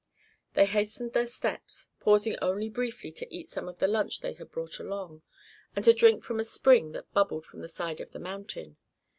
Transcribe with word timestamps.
They 0.55 0.65
hastened 0.65 1.13
their 1.13 1.27
steps, 1.27 1.85
pausing 1.99 2.35
only 2.41 2.69
briefly 2.69 3.11
to 3.11 3.31
eat 3.31 3.49
some 3.49 3.67
of 3.67 3.77
the 3.77 3.87
lunch 3.87 4.21
they 4.21 4.33
had 4.33 4.49
brought 4.49 4.79
along, 4.79 5.21
and 5.75 5.85
to 5.85 5.93
drink 5.93 6.23
from 6.23 6.39
a 6.39 6.43
spring 6.43 6.91
that 6.93 7.13
bubbled 7.13 7.45
from 7.45 7.61
the 7.61 7.69
side 7.69 8.01
of 8.01 8.11
the 8.11 8.17
mountain. 8.19 8.77